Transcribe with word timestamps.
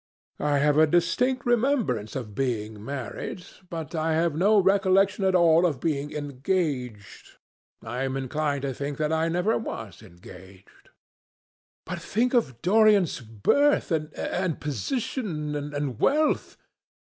I 0.39 0.57
have 0.57 0.79
a 0.79 0.87
distinct 0.87 1.45
remembrance 1.45 2.15
of 2.15 2.33
being 2.33 2.83
married, 2.83 3.45
but 3.69 3.93
I 3.93 4.13
have 4.13 4.33
no 4.33 4.57
recollection 4.59 5.23
at 5.25 5.35
all 5.35 5.63
of 5.63 5.79
being 5.79 6.11
engaged. 6.11 7.33
I 7.83 8.01
am 8.05 8.17
inclined 8.17 8.63
to 8.63 8.73
think 8.73 8.97
that 8.97 9.13
I 9.13 9.27
never 9.27 9.59
was 9.59 10.01
engaged." 10.01 10.89
"But 11.85 12.01
think 12.01 12.33
of 12.33 12.63
Dorian's 12.63 13.19
birth, 13.21 13.91
and 13.91 14.59
position, 14.59 15.53
and 15.55 15.99
wealth. 15.99 16.57